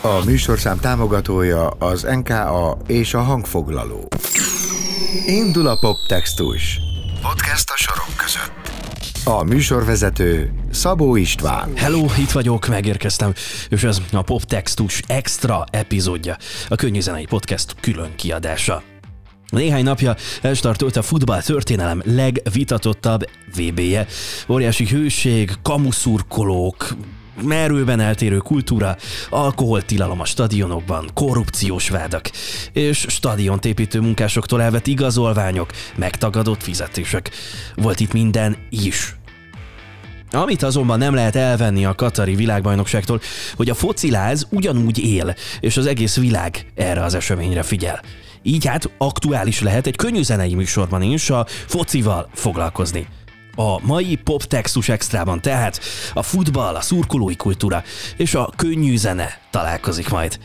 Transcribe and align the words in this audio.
A 0.00 0.24
műsorszám 0.24 0.78
támogatója 0.78 1.68
az 1.68 2.02
NKA 2.02 2.76
és 2.86 3.14
a 3.14 3.20
hangfoglaló. 3.20 4.08
Indul 5.26 5.66
a 5.66 5.78
poptextus. 5.78 6.80
Podcast 7.22 7.70
a 7.70 7.76
sorok 7.76 8.16
között. 8.16 8.70
A 9.24 9.42
műsorvezető 9.42 10.52
Szabó 10.70 11.16
István. 11.16 11.72
Hello, 11.76 12.04
itt 12.18 12.30
vagyok, 12.30 12.66
megérkeztem, 12.66 13.32
és 13.68 13.84
ez 13.84 14.00
a 14.12 14.22
Poptextus 14.22 15.02
extra 15.06 15.64
epizódja, 15.70 16.36
a 16.68 16.74
könnyű 16.74 17.00
zenei 17.00 17.26
podcast 17.26 17.74
külön 17.80 18.14
kiadása. 18.16 18.82
Néhány 19.48 19.84
napja 19.84 20.16
elstartolt 20.42 20.96
a 20.96 21.02
futball 21.02 21.42
történelem 21.42 22.02
legvitatottabb 22.04 23.24
VB-je. 23.56 24.06
Óriási 24.48 24.86
hőség, 24.86 25.52
kamuszurkolók, 25.62 26.94
merőben 27.42 28.00
eltérő 28.00 28.36
kultúra, 28.36 28.96
alkoholtilalom 29.30 30.20
a 30.20 30.24
stadionokban, 30.24 31.10
korrupciós 31.14 31.88
vádak, 31.88 32.30
és 32.72 33.06
stadiont 33.08 33.64
építő 33.64 34.00
munkásoktól 34.00 34.62
elvett 34.62 34.86
igazolványok, 34.86 35.70
megtagadott 35.96 36.62
fizetések. 36.62 37.30
Volt 37.74 38.00
itt 38.00 38.12
minden 38.12 38.56
is. 38.70 39.16
Amit 40.30 40.62
azonban 40.62 40.98
nem 40.98 41.14
lehet 41.14 41.36
elvenni 41.36 41.84
a 41.84 41.94
Katari 41.94 42.34
világbajnokságtól, 42.34 43.20
hogy 43.56 43.70
a 43.70 43.74
fociláz 43.74 44.46
ugyanúgy 44.50 44.98
él, 44.98 45.34
és 45.60 45.76
az 45.76 45.86
egész 45.86 46.16
világ 46.16 46.66
erre 46.74 47.02
az 47.02 47.14
eseményre 47.14 47.62
figyel. 47.62 48.00
Így 48.42 48.66
hát 48.66 48.90
aktuális 48.98 49.60
lehet 49.60 49.86
egy 49.86 49.96
könnyű 49.96 50.22
zenei 50.22 50.54
műsorban 50.54 51.02
is 51.02 51.30
a 51.30 51.46
focival 51.66 52.28
foglalkozni. 52.34 53.06
A 53.54 53.86
mai 53.86 54.18
pop 54.24 54.42
textus 54.42 54.88
extrában 54.88 55.40
tehát 55.40 55.80
a 56.14 56.22
futball, 56.22 56.74
a 56.74 56.80
szurkolói 56.80 57.36
kultúra 57.36 57.82
és 58.16 58.34
a 58.34 58.52
könnyű 58.56 58.96
zene 58.96 59.38
találkozik 59.50 60.08
majd. 60.08 60.38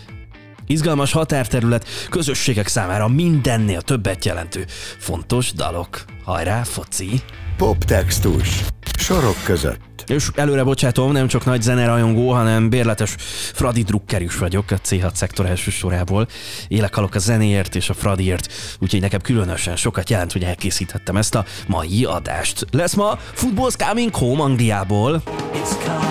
Izgalmas 0.65 1.11
határterület 1.11 1.87
közösségek 2.09 2.67
számára 2.67 3.07
mindennél 3.07 3.81
többet 3.81 4.25
jelentő 4.25 4.65
fontos 4.97 5.53
dalok. 5.53 6.03
Hajrá, 6.23 6.63
foci! 6.63 7.21
Poptextus. 7.57 8.63
Sorok 8.99 9.35
között. 9.43 10.03
És 10.07 10.29
előre 10.35 10.63
bocsátom, 10.63 11.11
nem 11.11 11.27
csak 11.27 11.45
nagy 11.45 11.61
zenerajongó, 11.61 12.31
hanem 12.31 12.69
bérletes 12.69 13.15
Fradi 13.53 13.81
drukker 13.81 14.21
is 14.21 14.37
vagyok 14.37 14.71
a 14.71 14.75
C6 14.75 15.13
szektor 15.13 15.45
első 15.45 15.71
sorából. 15.71 16.27
Élek 16.67 16.95
halok 16.95 17.15
a 17.15 17.19
zenéért 17.19 17.75
és 17.75 17.89
a 17.89 17.93
Fradiért, 17.93 18.53
úgyhogy 18.79 19.01
nekem 19.01 19.21
különösen 19.21 19.75
sokat 19.75 20.09
jelent, 20.09 20.31
hogy 20.31 20.43
elkészíthettem 20.43 21.17
ezt 21.17 21.35
a 21.35 21.45
mai 21.67 22.03
adást. 22.03 22.65
Lesz 22.71 22.93
ma 22.93 23.19
Football's 23.35 23.85
Coming 23.87 24.15
Home 24.15 24.43
Angliából. 24.43 25.21
It's 25.53 25.85
coming 25.85 26.06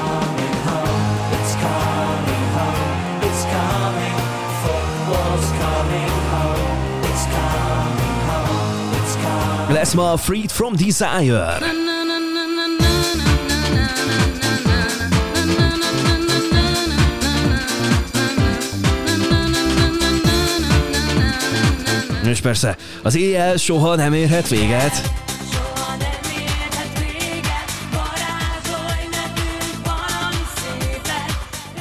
Lesz 9.86 10.20
Freed 10.20 10.50
from 10.50 10.74
Desire. 10.76 11.58
És 22.24 22.40
persze, 22.40 22.76
az 23.02 23.16
éjjel 23.16 23.56
soha 23.56 23.94
nem 23.94 24.12
érhet 24.12 24.48
véget. 24.48 25.15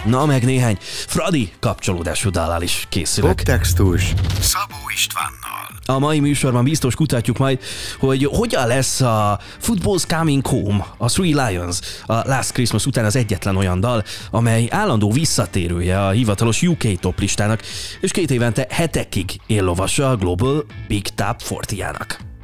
Na, 0.06 0.26
meg 0.26 0.44
néhány 0.44 0.78
Fradi 0.82 1.52
kapcsolódású 1.60 2.30
dallal 2.30 2.62
is 2.62 2.86
készülök. 2.90 3.36
Poptextus 3.36 4.14
Szabó 4.40 4.76
Istvánnal. 4.94 5.56
A 5.86 6.00
mai 6.00 6.20
műsorban 6.20 6.64
biztos 6.64 6.96
kutatjuk 6.96 7.38
majd, 7.38 7.60
hogy 8.00 8.24
hogyan 8.32 8.68
lesz 8.68 9.02
a 9.02 9.40
Football's 9.64 10.04
Coming 10.08 10.48
Home, 10.48 10.86
a 10.98 11.10
Three 11.10 11.48
Lions, 11.48 11.80
a 12.06 12.14
Last 12.14 12.52
Christmas 12.52 12.86
után 12.86 13.06
az 13.06 13.16
egyetlen 13.16 13.56
olyan 13.56 13.80
dal, 13.80 14.04
amely 14.32 14.68
állandó 14.70 15.12
visszatérője 15.12 16.06
a 16.06 16.10
hivatalos 16.10 16.62
UK 16.62 17.00
top 17.00 17.20
listának, 17.20 17.62
és 18.02 18.12
két 18.12 18.32
évente 18.32 18.66
hetekig 18.70 19.40
éllovasa 19.48 20.10
a 20.10 20.16
Global 20.16 20.66
Big 20.88 21.08
Top 21.08 21.42
40-jának. 21.50 22.35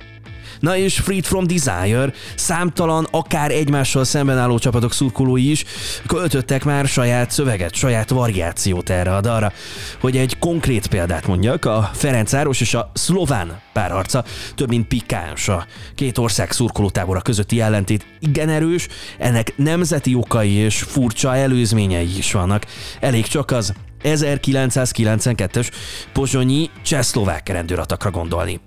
Na 0.62 0.78
és 0.78 1.00
Freed 1.00 1.24
from 1.24 1.48
Desire, 1.48 2.14
számtalan, 2.36 3.08
akár 3.12 3.52
egymással 3.52 4.04
szemben 4.04 4.38
álló 4.38 4.60
csapatok 4.60 4.94
szurkolói 4.94 5.50
is 5.50 5.66
költöttek 6.08 6.64
már 6.64 6.88
saját 6.88 7.32
szöveget, 7.32 7.74
saját 7.74 8.10
variációt 8.10 8.90
erre 8.90 9.16
a 9.16 9.22
dalra. 9.22 9.52
Hogy 10.00 10.18
egy 10.18 10.38
konkrét 10.40 10.88
példát 10.88 11.28
mondjak, 11.28 11.66
a 11.66 11.90
Ferencáros 11.94 12.62
és 12.62 12.74
a 12.74 12.92
szlován 12.94 13.60
párharca 13.74 14.24
több 14.56 14.70
mint 14.70 14.88
pikáns. 14.88 15.48
A 15.48 15.66
két 15.96 16.18
ország 16.18 16.52
szurkolótábora 16.52 17.22
közötti 17.22 17.62
ellentét 17.62 18.06
igen 18.20 18.50
erős, 18.50 18.88
ennek 19.18 19.54
nemzeti 19.58 20.16
okai 20.16 20.52
és 20.52 20.82
furcsa 20.82 21.36
előzményei 21.36 22.18
is 22.18 22.32
vannak. 22.32 22.66
Elég 23.00 23.28
csak 23.28 23.52
az 23.52 23.74
1992-es 24.04 25.70
pozsonyi 26.14 26.70
csehszlovák 26.84 27.50
rendőratakra 27.50 28.12
gondolni. 28.12 28.60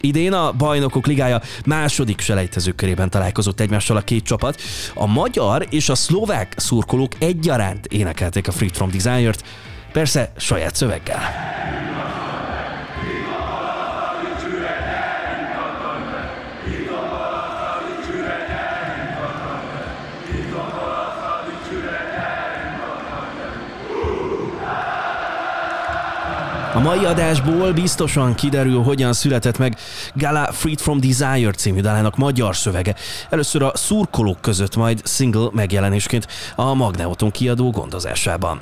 Idén 0.00 0.32
a 0.32 0.52
Bajnokok 0.52 1.06
Ligája 1.06 1.40
második 1.64 2.20
selejtező 2.20 2.72
körében 2.72 3.10
találkozott 3.10 3.60
egymással 3.60 3.96
a 3.96 4.00
két 4.00 4.24
csapat. 4.24 4.60
A 4.94 5.06
magyar 5.06 5.66
és 5.70 5.88
a 5.88 5.94
szlovák 5.94 6.54
szurkolók 6.56 7.12
egyaránt 7.18 7.86
énekelték 7.86 8.48
a 8.48 8.52
Free 8.52 8.70
From 8.72 8.90
Desire-t, 8.90 9.44
persze 9.92 10.32
saját 10.36 10.74
szöveggel. 10.74 11.20
A 26.74 26.78
mai 26.78 27.04
adásból 27.04 27.72
biztosan 27.72 28.34
kiderül, 28.34 28.82
hogyan 28.82 29.12
született 29.12 29.58
meg 29.58 29.76
Gala 30.14 30.52
Freed 30.52 30.78
from 30.78 31.00
Desire 31.00 31.50
című 31.50 31.80
dalának 31.80 32.16
magyar 32.16 32.56
szövege. 32.56 32.94
Először 33.30 33.62
a 33.62 33.72
szurkolók 33.74 34.40
között, 34.40 34.76
majd 34.76 35.06
single 35.06 35.48
megjelenésként 35.52 36.26
a 36.56 36.74
Magneuton 36.74 37.30
kiadó 37.30 37.70
gondozásában. 37.70 38.60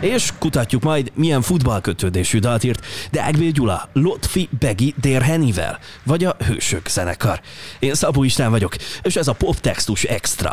És 0.00 0.32
kutatjuk 0.38 0.82
majd, 0.82 1.12
milyen 1.14 1.42
futballkötődésű 1.42 2.38
dalt 2.38 2.64
írt 2.64 2.86
Deágbél 3.10 3.50
Gyula, 3.50 3.88
Lotfi 3.92 4.48
Begi 4.58 4.94
Dérhenivel, 5.00 5.78
vagy 6.04 6.24
a 6.24 6.36
Hősök 6.46 6.88
zenekar. 6.88 7.40
Én 7.78 7.94
Szabó 7.94 8.22
István 8.22 8.50
vagyok, 8.50 8.76
és 9.02 9.16
ez 9.16 9.28
a 9.28 9.32
Poptextus 9.32 10.02
Extra. 10.02 10.52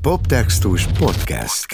Poptextus. 0.00 0.86
Podcast. 0.98 1.66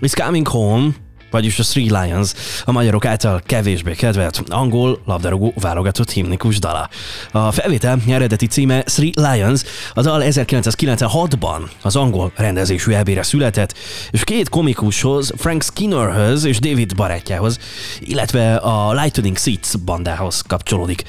It's 0.00 0.24
coming 0.24 0.48
home, 0.48 0.88
vagyis 1.30 1.58
a 1.58 1.62
Three 1.62 2.02
Lions, 2.02 2.34
a 2.64 2.72
magyarok 2.72 3.04
által 3.04 3.42
kevésbé 3.46 3.94
kedvelt 3.94 4.42
angol 4.48 5.00
labdarúgó 5.04 5.52
válogatott 5.60 6.10
himnikus 6.10 6.58
dala. 6.58 6.88
A 7.32 7.52
felvétel 7.52 7.98
eredeti 8.08 8.46
címe 8.46 8.82
Three 8.82 9.12
Lions, 9.14 9.62
a 9.94 10.00
dal 10.00 10.22
1996-ban 10.24 11.60
az 11.82 11.96
angol 11.96 12.32
rendezésű 12.36 12.92
elbére 12.92 13.22
született, 13.22 13.74
és 14.10 14.24
két 14.24 14.48
komikushoz, 14.48 15.32
Frank 15.36 15.62
Skinnerhöz 15.62 16.44
és 16.44 16.58
David 16.58 16.94
barátjához, 16.96 17.58
illetve 18.00 18.56
a 18.56 18.92
Lightning 18.92 19.38
Seats 19.38 19.78
bandához 19.78 20.40
kapcsolódik. 20.40 21.04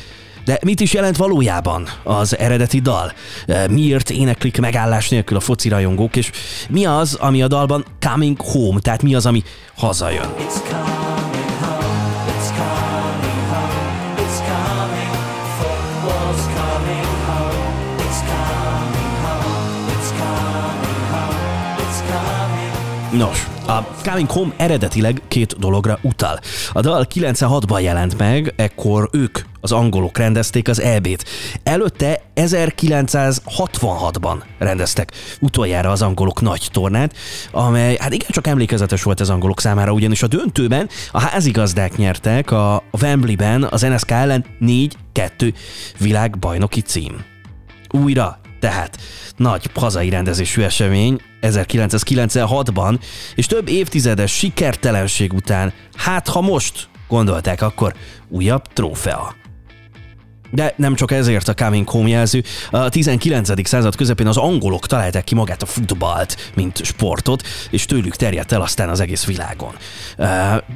De 0.50 0.60
mit 0.64 0.80
is 0.80 0.94
jelent 0.94 1.18
valójában 1.18 1.88
az 2.04 2.38
eredeti 2.38 2.80
dal? 2.80 3.12
E, 3.46 3.68
miért 3.68 4.10
éneklik 4.10 4.60
megállás 4.60 5.10
nélkül 5.10 5.38
a 5.38 5.40
foci 5.40 5.70
rajongók, 5.70 6.16
és 6.16 6.32
mi 6.70 6.86
az, 6.86 7.14
ami 7.14 7.42
a 7.42 7.48
dalban 7.48 7.86
coming 8.00 8.42
home, 8.42 8.80
tehát 8.80 9.02
mi 9.02 9.16
az, 9.16 9.26
ami 9.26 9.44
hazajön? 9.76 10.28
Nos, 23.12 23.48
a 23.70 23.88
Coming 24.04 24.30
Home 24.30 24.54
eredetileg 24.58 25.22
két 25.28 25.60
dologra 25.60 26.00
utal. 26.02 26.40
A 26.74 26.82
dal 26.82 27.08
96-ban 27.14 27.82
jelent 27.82 28.18
meg, 28.18 28.54
ekkor 28.56 29.10
ők, 29.12 29.40
az 29.62 29.72
angolok 29.72 30.18
rendezték 30.18 30.70
az 30.70 30.82
EB-t. 30.82 31.26
Előtte 31.64 32.22
1966-ban 32.36 34.36
rendeztek 34.58 35.12
utoljára 35.40 35.92
az 35.92 36.02
angolok 36.02 36.42
nagy 36.42 36.68
tornát, 36.72 37.16
amely 37.52 37.98
hát 38.00 38.14
igen 38.14 38.30
csak 38.30 38.48
emlékezetes 38.48 39.04
volt 39.04 39.20
az 39.20 39.30
angolok 39.30 39.60
számára, 39.60 39.92
ugyanis 39.92 40.24
a 40.24 40.28
döntőben 40.28 40.90
a 41.12 41.20
házigazdák 41.20 41.98
nyertek 41.98 42.52
a 42.52 42.84
Wembleyben 43.02 43.64
az 43.64 43.82
NSK 43.82 44.12
ellen 44.12 44.46
4-2 44.62 45.54
világbajnoki 46.00 46.82
cím. 46.82 47.24
Újra 47.90 48.40
Tehát 48.60 48.98
nagy 49.36 49.70
hazai 49.74 50.10
rendezésű 50.10 50.62
esemény 50.62 51.22
1996-ban, 51.42 53.00
és 53.36 53.46
több 53.46 53.68
évtizedes 53.68 54.32
sikertelenség 54.32 55.34
után, 55.34 55.74
hát 55.96 56.28
ha 56.28 56.42
most 56.42 56.88
gondolták, 57.08 57.62
akkor 57.62 57.94
újabb 58.30 58.68
trófea. 58.74 59.36
De 60.52 60.74
nem 60.78 60.96
csak 60.96 61.12
ezért 61.12 61.48
a 61.48 61.54
coming 61.54 61.90
home 61.90 62.10
jelző. 62.10 62.44
A 62.72 62.90
19. 62.90 63.68
század 63.68 63.96
közepén 63.96 64.28
az 64.28 64.38
angolok 64.38 64.88
találták 64.88 65.24
ki 65.24 65.36
magát 65.36 65.62
a 65.62 65.66
futballt, 65.66 66.52
mint 66.56 66.86
sportot, 66.86 67.44
és 67.70 67.86
tőlük 67.86 68.16
terjedt 68.16 68.52
el 68.52 68.62
aztán 68.62 68.90
az 68.90 69.00
egész 69.00 69.26
világon. 69.26 69.74
Uh, 70.18 70.28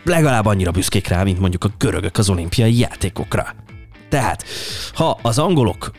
legalább 0.04 0.46
annyira 0.46 0.72
büszkék 0.72 1.08
rá, 1.08 1.24
mint 1.24 1.40
mondjuk 1.40 1.64
a 1.64 1.70
görögök 1.78 2.18
az 2.18 2.30
olimpiai 2.30 2.80
játékokra. 2.80 3.56
Tehát, 4.10 4.44
ha 4.94 5.20
az 5.22 5.40
angolok 5.40 5.92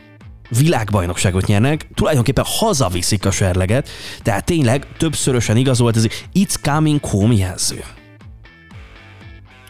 világbajnokságot 0.49 1.45
nyernek, 1.45 1.87
tulajdonképpen 1.93 2.45
hazaviszik 2.47 3.25
a 3.25 3.31
serleget, 3.31 3.89
tehát 4.21 4.45
tényleg 4.45 4.87
többszörösen 4.97 5.57
igazolt 5.57 5.95
ez 5.95 6.07
It's 6.33 6.55
Coming 6.61 7.05
Home 7.05 7.33
jelző. 7.33 7.83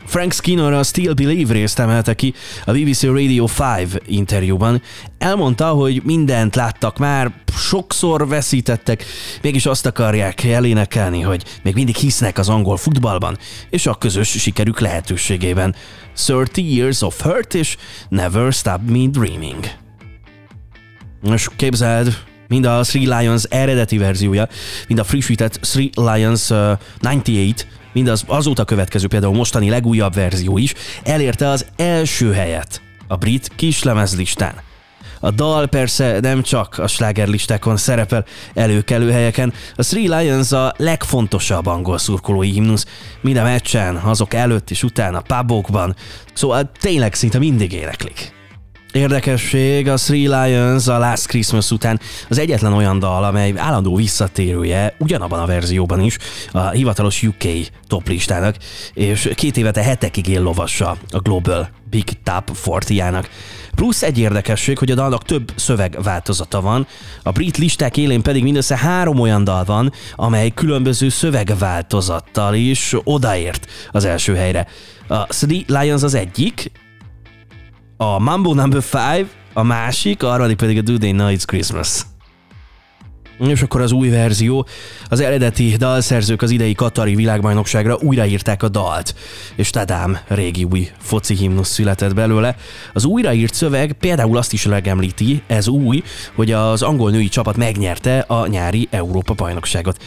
Frank 0.06 0.34
Skinner 0.34 0.74
a 0.74 0.84
Still 0.84 1.14
Believe 1.14 1.54
részt 1.54 1.80
emelte 1.80 2.14
ki 2.14 2.34
a 2.66 2.72
BBC 2.72 3.04
Radio 3.04 3.48
5 3.82 4.02
interjúban. 4.06 4.82
Elmondta, 5.18 5.68
hogy 5.68 6.02
mindent 6.04 6.56
láttak 6.56 6.98
már, 6.98 7.34
sokszor 7.58 8.28
veszítettek, 8.28 9.06
mégis 9.42 9.66
azt 9.66 9.86
akarják 9.86 10.44
elénekelni, 10.44 11.22
hogy 11.22 11.44
még 11.64 11.74
mindig 11.74 11.96
hisznek 11.96 12.38
az 12.38 12.50
angol 12.50 12.78
futballban, 12.78 13.38
és 13.70 13.88
a 13.88 13.94
közös 13.96 14.30
sikerük 14.30 14.80
lehetőségében. 14.80 15.76
30 16.28 16.58
Years 16.58 17.02
of 17.02 17.22
Hurt 17.22 17.54
és 17.54 17.78
Never 18.10 18.54
Stop 18.54 18.80
Me 18.90 19.08
Dreaming. 19.08 19.85
Most 21.30 21.52
képzeld, 21.56 22.18
mind 22.48 22.66
a 22.66 22.82
Three 22.82 23.20
Lions 23.20 23.44
eredeti 23.44 23.98
verziója, 23.98 24.48
mind 24.88 25.00
a 25.00 25.04
frissített 25.04 25.54
Three 25.54 25.90
Lions 25.96 26.50
uh, 26.50 26.72
98, 27.00 27.66
mind 27.94 28.08
az 28.08 28.24
azóta 28.28 28.66
következő 28.66 29.08
például 29.08 29.34
mostani 29.34 29.70
legújabb 29.70 30.14
verzió 30.14 30.58
is 30.58 30.74
elérte 31.04 31.48
az 31.48 31.66
első 31.76 32.34
helyet 32.34 32.82
a 33.08 33.16
brit 33.16 33.52
kislemezlistán. 33.56 34.54
A 35.20 35.32
dal 35.32 35.68
persze 35.68 36.20
nem 36.20 36.42
csak 36.42 36.78
a 36.78 36.88
slágerlistákon 36.88 37.78
szerepel 37.78 38.26
előkelő 38.54 39.12
helyeken, 39.12 39.54
a 39.76 39.84
Three 39.84 40.20
Lions 40.20 40.52
a 40.52 40.74
legfontosabb 40.78 41.66
angol 41.66 41.98
szurkolói 41.98 42.50
himnusz, 42.50 42.86
minden 43.22 43.44
meccsen, 43.44 43.96
azok 43.96 44.34
előtt 44.34 44.72
és 44.72 44.84
után 44.84 45.16
a 45.16 45.22
pubokban, 45.22 45.96
szóval 46.34 46.72
tényleg 46.80 47.14
szinte 47.14 47.38
mindig 47.38 47.72
éneklik. 47.72 48.34
Érdekesség, 48.96 49.88
a 49.88 49.96
Three 49.96 50.44
Lions 50.44 50.88
a 50.88 50.98
Last 50.98 51.28
Christmas 51.28 51.72
után 51.72 52.00
az 52.30 52.38
egyetlen 52.38 52.74
olyan 52.74 53.00
dal, 53.00 53.24
amely 53.24 53.54
állandó 53.56 53.96
visszatérője 53.96 54.96
ugyanabban 55.00 55.40
a 55.40 55.46
verzióban 55.46 56.02
is 56.02 56.18
a 56.52 56.70
hivatalos 56.70 57.24
UK 57.24 57.44
top 57.88 58.08
listának, 58.08 58.56
és 58.94 59.30
két 59.36 59.58
évete 59.58 59.82
hetekig 59.82 60.28
él 60.28 60.42
lovassa 60.42 60.98
a 61.10 61.20
Global 61.20 61.70
Big 61.90 62.04
Top 62.24 62.52
40-jának. 62.66 63.26
Plusz 63.74 64.04
egy 64.04 64.18
érdekesség, 64.18 64.78
hogy 64.78 64.92
a 64.92 64.96
dalnak 64.96 65.24
több 65.24 65.52
szövegváltozata 65.56 66.62
van, 66.62 66.88
a 67.24 67.32
brit 67.32 67.58
listák 67.58 67.98
élén 67.98 68.22
pedig 68.22 68.44
mindössze 68.44 68.78
három 68.78 69.20
olyan 69.20 69.44
dal 69.44 69.64
van, 69.64 69.92
amely 70.16 70.50
különböző 70.50 71.10
szövegváltozattal 71.10 72.54
is 72.54 72.96
odaért 73.04 73.68
az 73.92 74.06
első 74.06 74.36
helyre. 74.36 74.68
A 75.08 75.24
Three 75.26 75.64
Lions 75.68 76.04
az 76.04 76.14
egyik, 76.14 76.72
a 77.98 78.20
Mambo 78.20 78.54
Number 78.54 78.84
5, 79.18 79.28
a 79.54 79.64
másik, 79.64 80.24
a 80.24 80.28
harmadik 80.28 80.58
pedig 80.58 80.78
a 80.78 80.82
Do 80.82 80.98
They 80.98 81.12
Know 81.12 81.30
It's 81.36 81.44
Christmas. 81.46 82.02
És 83.40 83.62
akkor 83.62 83.82
az 83.82 83.92
új 83.92 84.10
verzió, 84.10 84.68
az 85.10 85.20
eredeti 85.20 85.76
dalszerzők 85.76 86.42
az 86.42 86.52
idei 86.52 86.74
Katari 86.74 87.16
világbajnokságra 87.16 87.98
újraírták 88.02 88.64
a 88.64 88.70
dalt, 88.70 89.16
és 89.56 89.70
tadám, 89.70 90.18
régi 90.28 90.64
új 90.64 90.90
foci 90.98 91.36
himnusz 91.36 91.70
született 91.70 92.14
belőle. 92.14 92.56
Az 92.94 93.06
újraírt 93.06 93.54
szöveg 93.54 93.94
például 93.94 94.38
azt 94.38 94.54
is 94.54 94.66
megemlíti, 94.66 95.44
ez 95.48 95.68
új, 95.68 96.04
hogy 96.36 96.52
az 96.52 96.82
angol 96.82 97.12
női 97.12 97.28
csapat 97.28 97.58
megnyerte 97.58 98.20
a 98.20 98.48
nyári 98.48 98.88
Európa 98.92 99.34
bajnokságot 99.34 99.98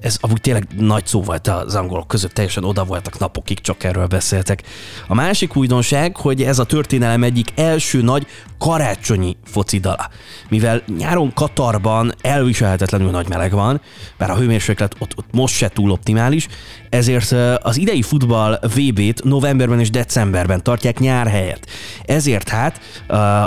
ez 0.00 0.16
amúgy 0.20 0.40
tényleg 0.40 0.66
nagy 0.78 1.06
szó 1.06 1.22
volt 1.22 1.48
az 1.48 1.74
angolok 1.74 2.08
között, 2.08 2.32
teljesen 2.32 2.64
oda 2.64 2.84
voltak 2.84 3.18
napokig, 3.18 3.60
csak 3.60 3.84
erről 3.84 4.06
beszéltek. 4.06 4.62
A 5.08 5.14
másik 5.14 5.56
újdonság, 5.56 6.16
hogy 6.16 6.42
ez 6.42 6.58
a 6.58 6.64
történelem 6.64 7.22
egyik 7.22 7.52
első 7.56 8.02
nagy 8.02 8.26
karácsonyi 8.58 9.36
focidala. 9.44 10.08
Mivel 10.48 10.82
nyáron 10.98 11.32
Katarban 11.32 12.12
elviselhetetlenül 12.20 13.10
nagy 13.10 13.28
meleg 13.28 13.52
van, 13.52 13.80
bár 14.18 14.30
a 14.30 14.36
hőmérséklet 14.36 14.96
ott, 14.98 15.12
ott 15.16 15.32
most 15.32 15.54
se 15.54 15.68
túl 15.68 15.90
optimális, 15.90 16.48
ezért 16.88 17.32
az 17.62 17.76
idei 17.76 18.02
futball 18.02 18.60
VB-t 18.74 19.24
novemberben 19.24 19.80
és 19.80 19.90
decemberben 19.90 20.62
tartják 20.62 20.98
nyár 20.98 21.26
helyett. 21.26 21.66
Ezért 22.04 22.48
hát 22.48 22.80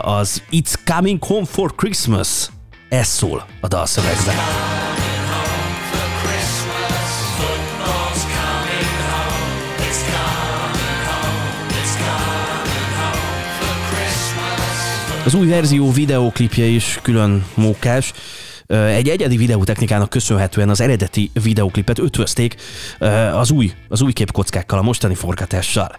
az 0.01 0.43
It's 0.51 0.73
Coming 0.85 1.23
Home 1.23 1.45
for 1.45 1.75
Christmas 1.75 2.49
ez 2.89 3.07
szól 3.07 3.45
a 3.61 3.67
dalszövegben. 3.67 4.35
Az 15.25 15.33
új 15.33 15.47
verzió 15.47 15.91
videóklipje 15.91 16.65
is 16.65 16.99
külön 17.01 17.45
mókás. 17.53 18.13
Egy 18.67 19.09
egyedi 19.09 19.37
videótechnikának 19.37 20.09
köszönhetően 20.09 20.69
az 20.69 20.81
eredeti 20.81 21.31
videóklipet 21.43 21.99
ötvözték 21.99 22.55
az 23.33 23.51
új, 23.51 23.71
az 23.89 24.01
új 24.01 24.13
képkockákkal, 24.13 24.79
a 24.79 24.81
mostani 24.81 25.15
forgatással. 25.15 25.95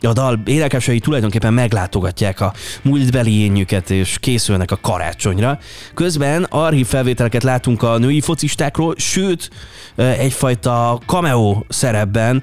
A 0.00 0.12
dal 0.12 0.40
énekesei 0.46 0.98
tulajdonképpen 0.98 1.54
meglátogatják 1.54 2.40
a 2.40 2.52
múltbeli 2.82 3.40
énjüket 3.40 3.90
és 3.90 4.18
készülnek 4.20 4.70
a 4.70 4.78
karácsonyra. 4.80 5.58
Közben 5.94 6.42
archív 6.42 6.86
felvételeket 6.86 7.42
látunk 7.42 7.82
a 7.82 7.98
női 7.98 8.20
focistákról, 8.20 8.94
sőt, 8.96 9.50
egyfajta 9.96 11.00
cameo 11.06 11.62
szerepben 11.68 12.42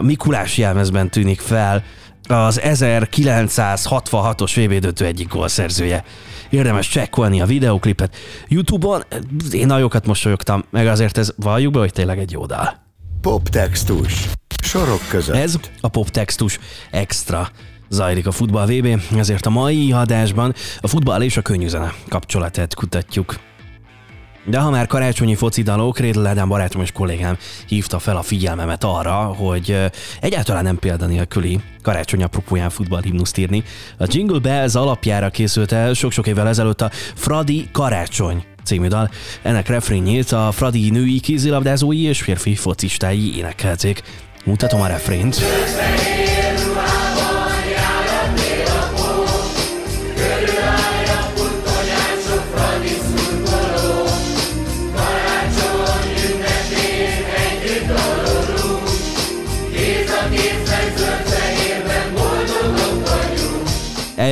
Mikulás 0.00 0.58
jelmezben 0.58 1.10
tűnik 1.10 1.40
fel 1.40 1.84
az 2.28 2.60
1966-os 2.62 4.52
VB 4.54 4.78
döntő 4.78 5.04
egyik 5.04 5.28
gólszerzője. 5.28 6.04
Érdemes 6.50 6.88
csekkolni 6.88 7.40
a 7.40 7.46
videoklipet. 7.46 8.16
Youtube-on 8.48 9.04
én 9.50 9.66
nagyokat 9.66 10.06
mosolyogtam, 10.06 10.64
meg 10.70 10.86
azért 10.86 11.18
ez 11.18 11.32
valljuk 11.36 11.72
be, 11.72 11.78
hogy 11.78 11.92
tényleg 11.92 12.18
egy 12.18 12.30
jó 12.30 12.46
dal. 12.46 12.88
Poptextus. 13.20 14.28
Sorok 14.62 15.00
között. 15.08 15.36
Ez 15.36 15.58
a 15.80 15.88
poptextus 15.88 16.58
extra 16.90 17.48
zajlik 17.88 18.26
a 18.26 18.32
futball 18.32 18.66
VB, 18.66 19.00
ezért 19.16 19.46
a 19.46 19.50
mai 19.50 19.92
adásban 19.92 20.54
a 20.80 20.88
futball 20.88 21.22
és 21.22 21.36
a 21.36 21.42
könnyűzene 21.42 21.94
kapcsolatát 22.08 22.74
kutatjuk. 22.74 23.34
De 24.44 24.58
ha 24.58 24.70
már 24.70 24.86
karácsonyi 24.86 25.36
dalok, 25.62 25.98
Rédl 25.98 26.26
Ádám 26.26 26.48
barátom 26.48 26.82
és 26.82 26.92
kollégám 26.92 27.36
hívta 27.66 27.98
fel 27.98 28.16
a 28.16 28.22
figyelmemet 28.22 28.84
arra, 28.84 29.14
hogy 29.14 29.76
egyáltalán 30.20 30.64
nem 30.64 30.78
példa 30.78 31.06
nélküli 31.06 31.60
karácsony 31.82 32.22
apropóján 32.22 32.70
futballhimnuszt 32.70 33.38
írni. 33.38 33.64
A 33.98 34.04
Jingle 34.06 34.38
Bells 34.38 34.74
alapjára 34.74 35.30
készült 35.30 35.72
el 35.72 35.92
sok-sok 35.92 36.26
évvel 36.26 36.48
ezelőtt 36.48 36.80
a 36.80 36.90
Fradi 37.14 37.68
Karácsony 37.72 38.44
című 38.64 38.86
dal. 38.86 39.10
Ennek 39.42 39.68
refrényét 39.68 40.32
a 40.32 40.52
Fradi 40.52 40.90
női 40.90 41.20
kézilabdázói 41.20 42.02
és 42.02 42.22
férfi 42.22 42.54
focistái 42.54 43.36
énekelték. 43.36 44.02
Mutatom 44.44 44.80
a 44.80 44.86
refrént. 44.86 45.40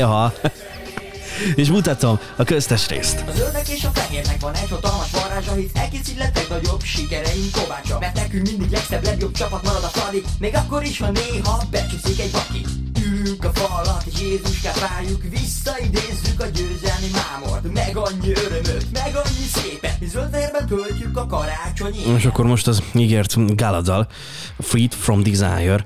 Ejha. 0.08 0.32
és 1.54 1.68
mutatom 1.68 2.18
a 2.36 2.44
köztes 2.44 2.88
részt. 2.88 3.24
A 3.28 3.32
zöldek 3.34 3.68
és 3.68 3.84
a 3.84 3.90
fehérnek 3.94 4.40
van 4.40 4.54
egy 4.54 4.68
hatalmas 4.68 5.10
varázsa, 5.10 5.54
hisz 5.54 5.70
elkészít 5.74 6.18
lett 6.18 6.48
nagyobb 6.48 6.82
sikereink 6.82 7.50
kovácsa. 7.50 7.98
Mert 7.98 8.14
nekünk 8.14 8.48
mindig 8.48 8.70
legszebb, 8.70 9.04
legjobb 9.04 9.32
csapat 9.32 9.62
marad 9.62 9.84
a 9.84 9.86
Fradi, 9.86 10.22
még 10.38 10.54
akkor 10.54 10.82
is, 10.82 10.98
ha 10.98 11.10
néha 11.10 11.62
becsúszik 11.70 12.20
egy 12.20 12.32
vaki. 12.32 12.64
Ülünk 13.06 13.44
a 13.44 13.50
falat, 13.52 14.04
és 14.12 14.20
Jézuskát 14.20 14.80
várjuk, 14.80 15.22
visszaidézzük 15.22 16.40
a 16.40 16.46
győzelmi 16.46 17.10
mámort, 17.12 17.72
meg 17.72 17.96
annyi 17.96 18.32
örömöt, 18.32 18.86
meg 18.92 19.12
annyi 19.14 19.46
szépet, 19.54 20.00
mi 20.00 20.06
zöldfehérben 20.06 20.66
töltjük 20.66 21.16
a 21.16 21.26
karácsonyi. 21.26 22.14
És 22.16 22.24
akkor 22.24 22.46
most 22.46 22.66
az 22.66 22.82
ígért 22.94 23.56
Galadal, 23.56 24.06
Freed 24.58 24.92
from 24.92 25.22
Desire, 25.22 25.84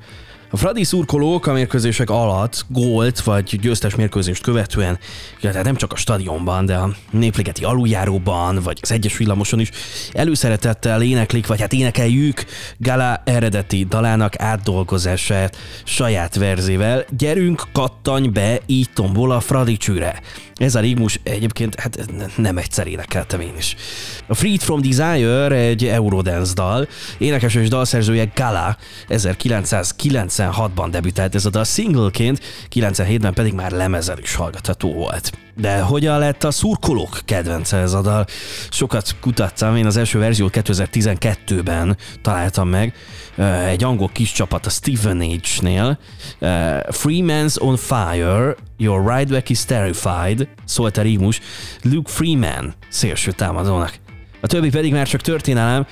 A 0.55 0.57
Fradi 0.57 0.85
szurkolók 0.85 1.47
a 1.47 1.53
mérkőzések 1.53 2.11
alatt 2.11 2.65
gólt 2.69 3.21
vagy 3.21 3.59
győztes 3.61 3.95
mérkőzést 3.95 4.43
követően, 4.43 4.99
tehát 5.41 5.65
nem 5.65 5.77
csak 5.77 5.93
a 5.93 5.97
stadionban, 5.97 6.67
de 6.67 6.77
a 6.77 6.91
Népligeti 7.11 7.65
aluljáróban 7.65 8.61
vagy 8.63 8.79
az 8.83 8.93
egyes 8.93 9.17
villamoson 9.17 9.61
is 9.61 9.71
előszeretettel 10.13 11.03
éneklik, 11.03 11.47
vagy 11.47 11.61
hát 11.61 11.73
énekeljük 11.73 12.45
Gala 12.79 13.23
eredeti 13.25 13.85
dalának 13.85 14.39
átdolgozását 14.39 15.57
saját 15.85 16.37
verzével. 16.37 17.05
Gyerünk, 17.17 17.63
kattanj 17.73 18.29
be, 18.29 18.61
így 18.67 18.91
tombol 18.95 19.31
a 19.31 19.41
Fradi 19.41 19.77
csűre. 19.77 20.21
Ez 20.63 20.75
a 20.75 20.81
rigmus 20.81 21.21
egyébként 21.23 21.81
hát 21.81 21.99
nem 22.37 22.59
egyszer 22.59 22.87
énekeltem 22.87 23.41
én 23.41 23.55
is. 23.59 23.77
A 24.27 24.35
Freed 24.35 24.61
from 24.61 24.81
Desire 24.81 25.55
egy 25.55 25.85
Eurodance 25.85 26.55
dal, 26.55 26.89
énekes 27.19 27.55
és 27.55 27.69
dalszerzője 27.69 28.31
Gala 28.35 28.77
1996-ban 29.09 30.89
debütált 30.91 31.35
ez 31.35 31.47
a 31.47 31.51
dal 31.51 31.65
singleként, 31.65 32.41
97-ben 32.75 33.35
pedig 33.35 33.53
már 33.53 33.71
lemezel 33.71 34.19
is 34.19 34.35
hallgatható 34.35 34.93
volt. 34.93 35.33
De 35.57 35.81
hogyan 35.81 36.19
lett 36.19 36.45
a 36.45 36.51
szurkolók 36.51 37.21
kedvence 37.25 37.77
ez 37.77 37.93
a 37.93 38.01
dal? 38.01 38.27
Sokat 38.71 39.17
kutattam, 39.21 39.77
én 39.77 39.87
az 39.87 39.97
első 39.97 40.19
verziót 40.19 40.57
2012-ben 40.57 41.97
találtam 42.23 42.69
meg, 42.69 42.95
egy 43.67 43.85
angol 43.85 44.11
kis 44.13 44.33
csapat 44.33 44.67
a 44.67 44.71
Stephen 44.71 45.21
Age-nél. 45.21 45.99
Freeman's 46.91 47.61
on 47.61 47.77
fire, 47.77 48.55
your 48.77 49.15
right 49.15 49.31
back 49.31 49.49
is 49.49 49.65
terrified, 49.65 50.49
szólt 50.65 50.97
a 50.97 51.03
rímus 51.03 51.41
Luke 51.83 52.11
Freeman 52.11 52.75
szélső 52.89 53.33
támadónak. 53.33 54.01
A 54.45 54.47
többi 54.47 54.71
pedig 54.71 54.93
már 54.93 55.09
csak 55.09 55.21
történelem. 55.21 55.87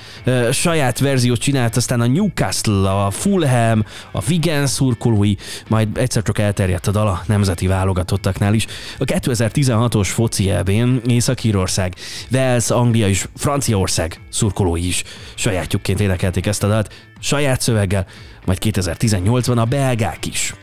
Saját 0.53 0.99
verziót 0.99 1.41
csinált 1.41 1.77
aztán 1.77 2.01
a 2.01 2.07
Newcastle, 2.07 2.91
a 2.91 3.11
Fulham, 3.11 3.85
a 4.13 4.25
Wigan 4.29 4.67
szurkolói, 4.67 5.35
majd 5.69 5.97
egyszer 5.97 6.23
csak 6.23 6.39
elterjedt 6.39 6.87
a 6.87 6.91
dala 6.91 7.23
nemzeti 7.27 7.67
válogatottaknál 7.67 8.55
is. 8.55 8.67
A 8.99 9.05
2016-os 9.05 10.09
foci 10.13 10.51
elbén 10.51 11.01
Észak-Írország, 11.07 11.95
Wales, 12.33 12.71
Anglia 12.71 13.09
és 13.09 13.29
Franciaország 13.37 14.21
szurkolói 14.31 14.87
is 14.87 15.05
sajátjukként 15.35 16.01
énekelték 16.01 16.47
ezt 16.47 16.63
a 16.63 16.69
dalt, 16.69 16.95
saját 17.21 17.61
szöveggel, 17.61 18.07
majd 18.45 18.59
2018-ban 18.63 19.57
a 19.57 19.65
belgák 19.65 20.27
is. 20.27 20.55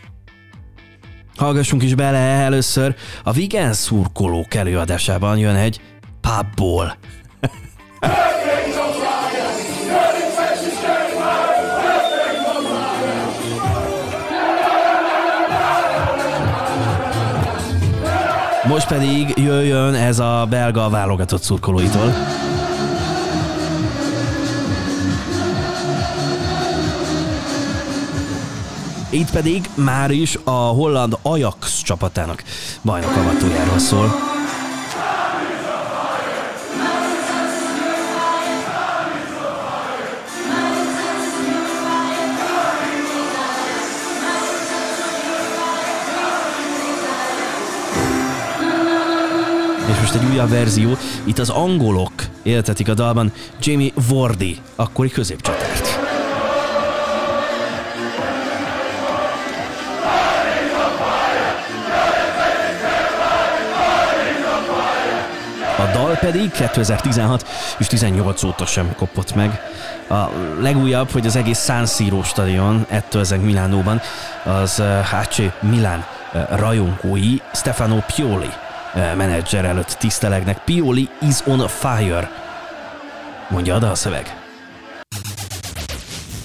Hallgassunk 1.37 1.83
is 1.83 1.95
bele 1.95 2.17
először, 2.17 2.95
a 3.23 3.35
Wigan 3.35 3.73
szurkolók 3.73 4.53
előadásában 4.53 5.37
jön 5.37 5.55
egy 5.55 5.81
pubból. 6.21 6.97
Most 18.67 18.87
pedig 18.87 19.33
jöjjön 19.35 19.93
ez 19.93 20.19
a 20.19 20.45
belga 20.49 20.89
válogatott 20.89 21.41
szurkolóitól. 21.41 22.13
Itt 29.09 29.31
pedig 29.31 29.69
már 29.73 30.11
is 30.11 30.37
a 30.43 30.51
holland 30.51 31.17
Ajax 31.21 31.81
csapatának 31.81 32.43
bajnokavatójáról 32.81 33.79
szól. 33.79 34.35
És 49.89 49.99
most 49.99 50.13
egy 50.13 50.25
újabb 50.31 50.49
verzió, 50.49 50.97
itt 51.23 51.39
az 51.39 51.49
angolok 51.49 52.11
éltetik 52.43 52.89
a 52.89 52.93
dalban 52.93 53.31
Jamie 53.59 53.91
Vardy, 54.07 54.57
akkori 54.75 55.09
középcsatárt. 55.09 55.96
Pedig 66.19 66.51
2016 66.51 67.47
és 67.77 67.87
18 67.87 68.43
óta 68.43 68.65
sem 68.65 68.95
kopott 68.95 69.35
meg. 69.35 69.61
A 70.09 70.29
legújabb, 70.59 71.11
hogy 71.11 71.25
az 71.25 71.35
egész 71.35 71.63
San 71.63 71.85
Siro 71.85 72.23
stadion, 72.23 72.85
ettől 72.89 73.21
ezek 73.21 73.41
Milánóban, 73.41 74.01
az 74.43 74.81
HC 75.11 75.37
Milán 75.59 76.05
rajongói 76.49 77.35
Stefano 77.53 77.97
Pioli 78.15 78.49
menedzser 78.93 79.65
előtt 79.65 79.95
tisztelegnek. 79.99 80.63
Pioli 80.63 81.09
is 81.21 81.35
on 81.45 81.67
fire, 81.67 82.31
mondja 83.49 83.75
a 83.75 83.79
dalszöveg. 83.79 84.35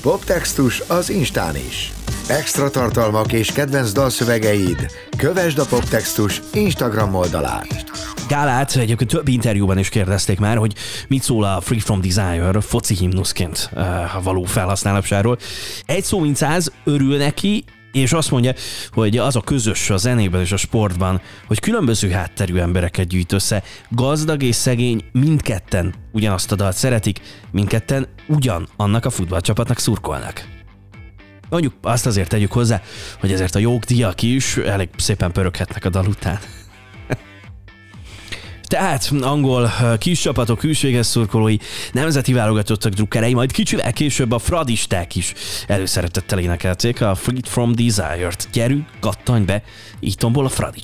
Poptextus 0.03 0.83
az 0.89 1.11
Instán 1.11 1.57
is. 1.57 1.93
Extra 2.29 2.71
tartalmak 2.71 3.33
és 3.33 3.53
kedvenc 3.53 3.93
dalszövegeid. 3.93 4.91
Kövesd 5.17 5.59
a 5.59 5.65
Poptextus 5.65 6.41
Instagram 6.53 7.15
oldalát. 7.15 7.92
Gálát 8.33 8.77
egyébként 8.77 9.11
több 9.11 9.29
interjúban 9.29 9.79
is 9.79 9.89
kérdezték 9.89 10.39
már, 10.39 10.57
hogy 10.57 10.75
mit 11.09 11.23
szól 11.23 11.45
a 11.45 11.61
Free 11.61 11.81
From 11.81 12.01
Desire 12.01 12.61
foci 12.61 12.95
himnuszként 12.95 13.71
uh, 13.73 13.83
való 14.23 14.45
felhasználásáról. 14.45 15.39
Egy 15.87 16.05
szó 16.05 16.21
mint 16.21 16.37
száz, 16.37 16.73
örül 16.85 17.17
neki, 17.17 17.65
és 17.93 18.13
azt 18.13 18.31
mondja, 18.31 18.53
hogy 18.93 19.19
az 19.19 19.37
a 19.37 19.41
közös 19.41 19.91
a 19.91 19.97
zenében 19.97 20.41
és 20.41 20.53
a 20.53 20.57
sportban, 20.57 21.21
hogy 21.47 21.61
különböző 21.61 22.11
hátterű 22.11 22.57
embereket 22.57 23.07
gyűjt 23.07 23.33
össze, 23.33 23.63
gazdag 23.89 24.43
és 24.43 24.55
szegény 24.55 25.05
mindketten 25.13 25.95
ugyanazt 26.13 26.53
a 26.53 26.57
dalt 26.57 26.77
szeretik, 26.77 27.21
mindketten 27.51 28.07
ugyan 28.27 28.69
annak 28.77 29.05
a 29.05 29.11
futballcsapatnak 29.11 29.79
szurkolnak. 29.79 30.49
Mondjuk 31.49 31.75
azt 31.83 32.07
azért 32.07 32.29
tegyük 32.29 32.53
hozzá, 32.53 32.83
hogy 33.21 33.33
ezért 33.33 33.55
a 33.55 33.59
jogdíjak 33.59 34.23
is 34.23 34.57
elég 34.57 34.89
szépen 34.97 35.33
pöröghetnek 35.33 35.85
a 35.85 35.89
dal 35.89 36.07
után. 36.07 36.39
Tehát 38.73 39.13
angol 39.21 39.71
kis 39.99 40.21
csapatok, 40.21 40.59
külséges 40.59 41.07
szurkolói, 41.07 41.57
nemzeti 41.93 42.33
válogatottak 42.33 42.93
drukkerei, 42.93 43.35
majd 43.35 43.53
kicsivel 43.53 43.93
később 43.93 44.33
a 44.33 44.39
fradisták 44.39 45.17
is 45.17 45.35
előszeretettel 45.67 46.39
énekelték 46.39 47.01
a 47.01 47.15
Freed 47.15 47.47
from 47.47 47.75
Desire-t. 47.75 48.49
Gyerünk, 48.53 48.87
kattanj 49.01 49.45
be, 49.45 49.63
így 50.01 50.17
tombol 50.17 50.45
a 50.45 50.49
fradi 50.49 50.81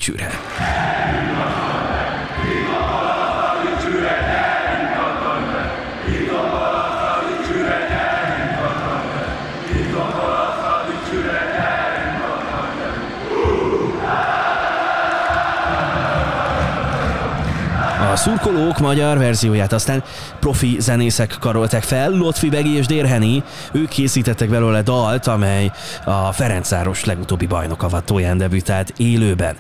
szurkolók 18.19 18.79
magyar 18.79 19.19
verzióját 19.19 19.73
aztán 19.73 20.03
profi 20.41 20.77
zenészek 20.81 21.37
karolták 21.41 21.83
fel, 21.83 22.11
Lotfi 22.11 22.49
Begi 22.49 22.77
és 22.77 22.87
Dérheni, 22.87 23.43
ők 23.73 23.89
készítettek 23.89 24.49
belőle 24.49 24.83
dalt, 24.83 25.27
amely 25.27 25.71
a 26.05 26.33
Ferencáros 26.33 27.05
legutóbbi 27.05 27.47
bajnokavatóján 27.47 28.39
debütált 28.39 28.93
élőben, 28.97 29.57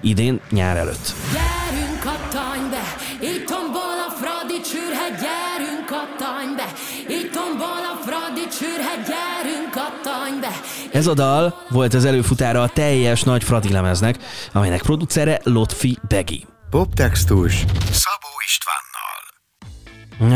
idén 0.00 0.40
nyár 0.50 0.76
előtt. 0.76 1.12
Gyerünk, 1.32 2.00
kattanj 2.00 2.68
be, 2.70 2.82
itt 3.20 3.46
tombol 3.46 3.98
a 4.08 4.10
Fradi 4.20 4.60
csürhe, 4.70 5.08
gyerünk, 5.08 5.86
kattanj 5.86 6.54
be, 6.56 6.66
itt 7.08 7.32
tombol 7.32 7.82
a 7.92 7.96
Fradi 8.06 8.46
csürhe, 8.58 8.94
gyerünk, 8.96 9.70
kattanj 9.70 10.40
be. 10.40 10.50
Ez 10.92 11.06
a 11.06 11.14
dal 11.14 11.54
volt 11.68 11.94
az 11.94 12.04
előfutára 12.04 12.62
a 12.62 12.68
teljes 12.68 13.22
nagy 13.22 13.44
Fradi 13.44 13.72
lemeznek, 13.72 14.16
amelynek 14.52 14.82
producere 14.82 15.40
Lotfi 15.44 15.98
Begi. 16.08 16.46
Poptextus 16.72 17.52
Szabó 17.90 18.28
Istvánnal. 18.46 19.22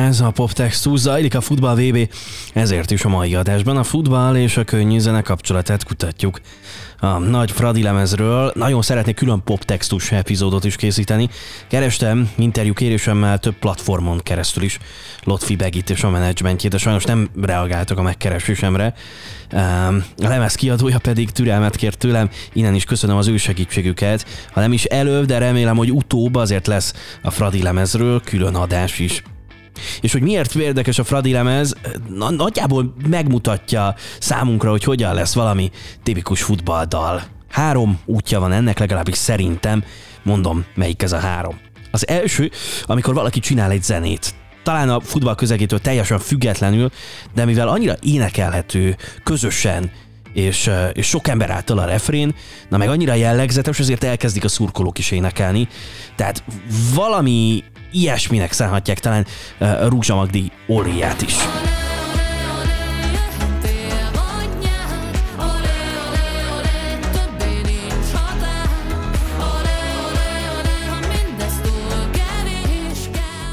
Ez 0.09 0.21
a 0.21 0.31
poptextus 0.31 1.01
zajlik 1.01 1.35
a 1.35 1.41
futball 1.41 1.75
VB, 1.75 2.13
ezért 2.53 2.91
is 2.91 3.05
a 3.05 3.09
mai 3.09 3.35
adásban 3.35 3.77
a 3.77 3.83
futball 3.83 4.37
és 4.37 4.57
a 4.57 4.65
könnyű 4.65 4.99
zene 4.99 5.23
kapcsolatát 5.23 5.85
kutatjuk. 5.85 6.41
A 7.07 7.19
nagy 7.19 7.51
Fradi 7.51 7.83
lemezről 7.83 8.53
nagyon 8.55 8.83
szeretnék 8.83 9.15
külön 9.15 9.43
poptextus 9.45 10.13
epizódot 10.13 10.65
is 10.65 10.77
készíteni. 10.77 11.29
Kerestem 11.69 12.31
interjú 12.37 12.73
kérésemmel 12.73 13.39
több 13.39 13.55
platformon 13.55 14.21
keresztül 14.23 14.63
is 14.63 14.79
Lotfi 15.25 15.57
Begit 15.57 15.91
és 15.91 16.03
a 16.03 16.11
menedzsmentjét, 16.11 16.71
de 16.71 16.79
sajnos 16.79 17.05
nem 17.05 17.29
reagáltak 17.43 17.99
a 17.99 18.03
megkeresésemre. 18.03 18.95
A 20.17 20.29
lemez 20.29 20.55
kiadója 20.55 20.99
pedig 20.99 21.31
türelmet 21.31 21.77
kért 21.77 21.99
tőlem, 21.99 22.31
innen 22.53 22.75
is 22.75 22.85
köszönöm 22.85 23.17
az 23.17 23.27
ő 23.27 23.37
segítségüket. 23.37 24.27
Ha 24.53 24.61
nem 24.61 24.73
is 24.73 24.85
előbb, 24.85 25.25
de 25.27 25.39
remélem, 25.39 25.77
hogy 25.77 25.91
utóbb 25.91 26.35
azért 26.35 26.67
lesz 26.67 26.95
a 27.23 27.31
Fradi 27.31 27.63
lemezről 27.63 28.21
külön 28.21 28.55
adás 28.55 28.99
is. 28.99 29.23
És 30.01 30.13
hogy 30.13 30.23
miért 30.23 30.55
érdekes 30.55 30.99
a 30.99 31.05
Fradi 31.05 31.33
lemez, 31.33 31.75
nagyjából 32.37 32.95
megmutatja 33.09 33.95
számunkra, 34.21 34.71
hogy 34.71 34.85
hogyan 34.85 35.15
lesz 35.15 35.35
valami 35.35 35.71
tipikus 36.03 36.43
futballdal. 36.43 37.23
Három 37.51 37.99
útja 38.05 38.41
van 38.41 38.53
ennek, 38.53 38.79
legalábbis 38.79 39.17
szerintem. 39.17 39.85
Mondom, 40.23 40.65
melyik 40.75 41.03
ez 41.03 41.13
a 41.13 41.19
három. 41.19 41.59
Az 41.91 42.09
első, 42.09 42.51
amikor 42.85 43.15
valaki 43.15 43.41
csinál 43.41 43.71
egy 43.71 43.83
zenét, 43.83 44.35
talán 44.63 44.91
a 44.91 45.01
futball 45.01 45.35
közegétől 45.35 45.81
teljesen 45.81 46.19
függetlenül, 46.19 46.91
de 47.35 47.45
mivel 47.45 47.69
annyira 47.69 47.95
énekelhető, 48.03 48.97
közösen, 49.25 49.91
és, 50.33 50.71
és 50.93 51.07
sok 51.07 51.29
ember 51.29 51.51
által 51.51 51.79
a 51.79 51.85
refrén, 51.85 52.35
na 52.69 52.77
meg 52.77 52.89
annyira 52.89 53.15
jellegzetes, 53.15 53.79
ezért 53.79 54.05
elkezdik 54.05 54.45
a 54.45 54.49
szurkolók 54.49 54.99
is 54.99 55.11
énekelni. 55.11 55.69
Tehát 56.17 56.45
valami 56.95 57.65
ilyesminek 57.97 58.53
szánhatják 58.53 58.99
talán 58.99 59.27
Rúzsa 59.89 60.15
Magdi 60.15 60.51
óriát 60.69 61.23
is. 61.23 61.35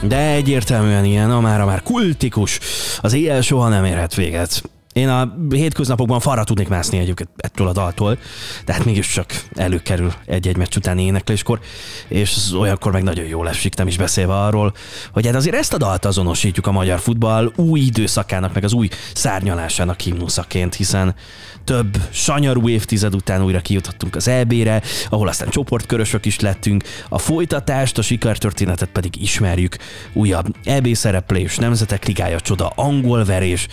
De 0.08 0.32
egyértelműen 0.32 1.06
ilyen, 1.06 1.32
a 1.32 1.40
már, 1.40 1.62
a 1.62 1.66
már 1.66 1.82
kultikus, 1.82 2.60
az 3.02 3.14
éjjel 3.14 3.42
soha 3.42 3.70
nem 3.70 3.86
érhet 3.86 4.16
véget. 4.16 4.73
Én 4.94 5.10
a 5.10 5.36
hétköznapokban 5.50 6.20
falra 6.20 6.44
tudnék 6.44 6.68
mászni 6.68 6.98
egyébként 6.98 7.30
ettől 7.38 7.68
a 7.68 7.72
daltól, 7.72 8.18
de 8.66 8.74
hát 8.74 8.86
mégiscsak 8.86 9.44
előkerül 9.56 10.14
egy-egy 10.26 10.58
meccs 10.58 10.76
utáni 10.76 11.04
énekléskor, 11.04 11.60
és 12.08 12.52
olyankor 12.58 12.92
meg 12.92 13.04
nagyon 13.04 13.26
jól 13.26 13.50
esik, 13.50 13.76
nem 13.76 13.88
is 13.88 13.98
beszélve 13.98 14.34
arról, 14.34 14.74
hogy 15.12 15.26
hát 15.26 15.36
azért 15.36 15.56
ezt 15.56 15.74
a 15.74 15.78
dalt 15.78 16.06
azonosítjuk 16.06 16.68
a 16.68 16.72
magyar 16.72 17.00
futball 17.00 17.52
új 17.56 17.80
időszakának, 17.80 18.54
meg 18.54 18.64
az 18.64 18.74
új 18.74 18.90
szárnyalásának 19.14 20.00
himnuszaként, 20.00 20.76
hiszen 20.76 21.16
több 21.64 21.98
sanyarú 22.10 22.70
évtized 22.70 23.16
után 23.16 23.44
újra 23.44 23.60
kijutottunk 23.60 24.16
az 24.16 24.28
EB-re, 24.28 24.82
ahol 25.10 25.28
aztán 25.28 25.50
csoportkörösök 25.50 26.26
is 26.26 26.40
lettünk, 26.40 26.84
a 27.10 27.18
folytatást, 27.18 27.98
a 27.98 28.02
sikertörténetet 28.02 28.90
pedig 28.90 29.22
ismerjük, 29.22 29.78
újabb 30.14 30.56
EB 30.64 30.94
szereplés, 30.94 31.58
Nemzetek 31.58 32.06
Ligája 32.06 32.40
csoda, 32.40 32.68
angol 32.68 33.26
verés, 33.26 33.68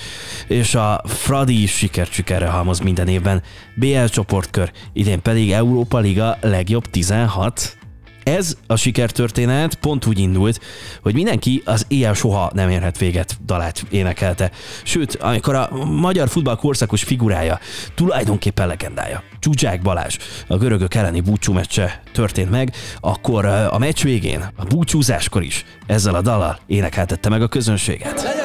és 0.46 0.74
a 0.74 1.02
Fradi 1.10 1.62
is 1.62 1.70
sikert 1.70 2.12
sikerre 2.12 2.46
halmoz 2.46 2.78
minden 2.78 3.08
évben. 3.08 3.42
BL 3.74 4.04
csoportkör, 4.04 4.72
idén 4.92 5.22
pedig 5.22 5.52
Európa 5.52 5.98
Liga 5.98 6.36
legjobb 6.40 6.86
16. 6.86 7.78
Ez 8.22 8.56
a 8.66 8.76
sikertörténet 8.76 9.74
pont 9.74 10.06
úgy 10.06 10.18
indult, 10.18 10.60
hogy 11.02 11.14
mindenki 11.14 11.62
az 11.64 11.84
éjjel 11.88 12.14
soha 12.14 12.50
nem 12.54 12.70
érhet 12.70 12.98
véget 12.98 13.36
dalát 13.44 13.84
énekelte. 13.90 14.50
Sőt, 14.84 15.14
amikor 15.14 15.54
a 15.54 15.84
magyar 15.84 16.28
futball 16.28 16.56
korszakos 16.56 17.02
figurája, 17.02 17.58
tulajdonképpen 17.94 18.66
legendája, 18.66 19.22
Csúcsák 19.38 19.82
Balázs 19.82 20.16
a 20.46 20.56
görögök 20.56 20.94
elleni 20.94 21.20
búcsú 21.20 21.52
meccse 21.52 22.02
történt 22.12 22.50
meg, 22.50 22.72
akkor 23.00 23.44
a 23.44 23.78
meccs 23.78 24.02
végén, 24.02 24.50
a 24.56 24.64
búcsúzáskor 24.64 25.42
is 25.42 25.64
ezzel 25.86 26.14
a 26.14 26.20
dallal 26.20 26.58
énekeltette 26.66 27.28
meg 27.28 27.42
a 27.42 27.48
közönséget. 27.48 28.39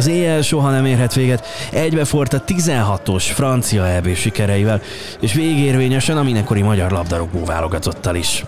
Az 0.00 0.06
éjjel 0.06 0.42
soha 0.42 0.70
nem 0.70 0.84
érhet 0.84 1.14
véget, 1.14 1.46
egybefort 1.72 2.32
a 2.32 2.44
16-os 2.44 3.24
francia 3.34 3.86
EB 3.86 4.14
sikereivel, 4.14 4.80
és 5.20 5.32
végérvényesen 5.32 6.16
a 6.16 6.22
mindenkori 6.22 6.62
magyar 6.62 6.90
labdarúgó 6.90 7.44
válogatottal 7.44 8.14
is. 8.14 8.44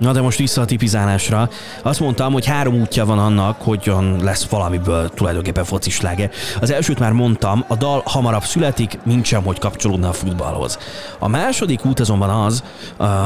Na 0.00 0.12
de 0.12 0.20
most 0.20 0.38
vissza 0.38 0.60
a 0.60 0.64
tipizálásra. 0.64 1.48
Azt 1.82 2.00
mondtam, 2.00 2.32
hogy 2.32 2.46
három 2.46 2.74
útja 2.74 3.04
van 3.04 3.18
annak, 3.18 3.62
hogyan 3.62 4.16
lesz 4.22 4.44
valamiből 4.48 5.08
tulajdonképpen 5.08 5.64
focisláge. 5.64 6.30
Az 6.60 6.70
elsőt 6.70 6.98
már 6.98 7.12
mondtam, 7.12 7.64
a 7.68 7.76
dal 7.76 8.02
hamarabb 8.04 8.42
születik, 8.42 8.98
mint 9.04 9.24
sem, 9.24 9.42
hogy 9.42 9.58
kapcsolódna 9.58 10.08
a 10.08 10.12
futballhoz. 10.12 10.78
A 11.18 11.28
második 11.28 11.84
út 11.84 12.00
azonban 12.00 12.30
az, 12.30 12.62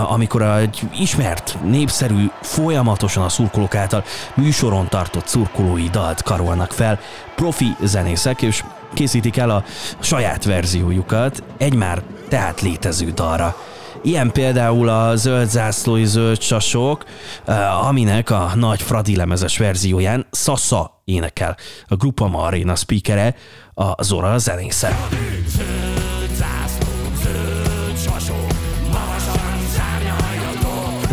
amikor 0.09 0.43
egy 0.43 0.81
ismert, 0.99 1.59
népszerű, 1.65 2.31
folyamatosan 2.41 3.25
a 3.25 3.29
szurkolók 3.29 3.75
által 3.75 4.05
műsoron 4.35 4.89
tartott 4.89 5.27
szurkolói 5.27 5.89
dalt 5.89 6.23
karolnak 6.23 6.73
fel, 6.73 6.99
profi 7.37 7.77
zenészek, 7.83 8.43
és 8.43 8.65
készítik 8.95 9.37
el 9.37 9.51
a 9.51 9.65
saját 9.99 10.45
verziójukat 10.45 11.43
egy 11.59 11.75
már 11.75 12.03
tehát 12.29 12.61
létező 12.61 13.11
dalra. 13.11 13.57
Ilyen 14.05 14.33
például 14.33 14.89
a 14.89 15.17
zöld 15.17 15.49
zászlói 15.49 16.05
zöld 16.05 16.41
sasok, 16.41 17.05
eh, 17.45 17.87
aminek 17.87 18.31
a 18.31 18.53
nagy 18.55 18.83
Fradi 18.83 19.17
lemezes 19.17 19.59
verzióján 19.59 20.27
Sasa 20.31 21.01
énekel. 21.05 21.57
A 21.87 21.95
Grupa 21.95 22.29
Marina 22.29 22.75
speakere, 22.75 23.35
a 23.75 24.03
Zora 24.03 24.39
zenésze. 24.39 24.97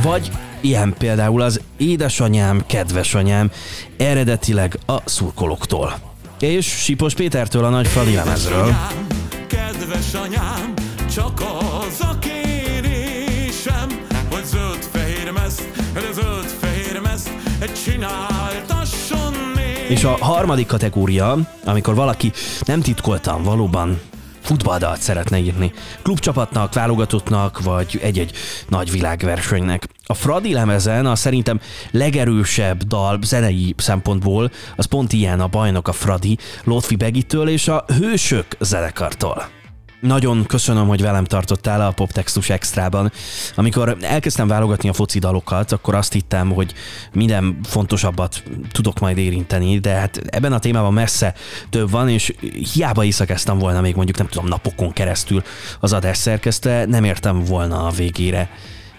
Vagy 0.03 0.31
ilyen 0.61 0.93
például 0.97 1.41
az 1.41 1.61
Édesanyám, 1.77 2.63
kedvesanyám, 2.67 3.51
eredetileg 3.97 4.79
a 4.85 4.97
szurkolóktól. 5.05 5.93
És 6.39 6.65
Sipos 6.65 7.13
Pétertől 7.13 7.63
a 7.63 7.69
nagy 7.69 7.87
Fradi 7.87 8.15
lemezről. 8.15 8.75
Kedves 9.47 10.13
anyám, 10.13 10.73
csak 11.13 11.41
az, 11.79 12.10
És 19.91 20.03
a 20.03 20.17
harmadik 20.19 20.67
kategória, 20.67 21.37
amikor 21.65 21.95
valaki 21.95 22.31
nem 22.65 22.81
titkoltan 22.81 23.43
valóban 23.43 23.99
futballdalt 24.41 25.01
szeretne 25.01 25.37
írni. 25.37 25.71
Klubcsapatnak, 26.01 26.73
válogatottnak, 26.73 27.61
vagy 27.63 27.99
egy-egy 28.01 28.31
nagy 28.67 28.91
világversenynek. 28.91 29.87
A 30.05 30.13
Fradi 30.13 30.53
lemezen 30.53 31.05
a 31.05 31.15
szerintem 31.15 31.59
legerősebb 31.91 32.83
dal 32.83 33.19
zenei 33.23 33.73
szempontból 33.77 34.51
az 34.75 34.85
pont 34.85 35.13
ilyen 35.13 35.39
a 35.39 35.47
bajnok 35.47 35.87
a 35.87 35.91
Fradi, 35.91 36.37
Lotfi 36.63 36.95
Begitől 36.95 37.49
és 37.49 37.67
a 37.67 37.85
Hősök 37.99 38.45
zenekartól. 38.59 39.60
Nagyon 40.01 40.45
köszönöm, 40.45 40.87
hogy 40.87 41.01
velem 41.01 41.23
tartottál 41.23 41.81
a 41.81 41.91
Poptextus 41.91 42.49
Extrában. 42.49 43.11
Amikor 43.55 43.97
elkezdtem 44.01 44.47
válogatni 44.47 44.89
a 44.89 44.93
foci 44.93 45.19
dalokat, 45.19 45.71
akkor 45.71 45.95
azt 45.95 46.13
hittem, 46.13 46.51
hogy 46.51 46.73
minden 47.13 47.59
fontosabbat 47.63 48.43
tudok 48.71 48.99
majd 48.99 49.17
érinteni, 49.17 49.79
de 49.79 49.89
hát 49.89 50.17
ebben 50.17 50.53
a 50.53 50.59
témában 50.59 50.93
messze 50.93 51.33
több 51.69 51.89
van, 51.89 52.09
és 52.09 52.33
hiába 52.73 53.03
iszakeztem 53.03 53.57
volna 53.57 53.81
még 53.81 53.95
mondjuk 53.95 54.17
nem 54.17 54.27
tudom 54.27 54.47
napokon 54.47 54.91
keresztül 54.91 55.43
az 55.79 55.93
adás 55.93 56.17
szerkesztő, 56.17 56.85
nem 56.85 57.03
értem 57.03 57.43
volna 57.43 57.85
a 57.85 57.89
végére. 57.89 58.49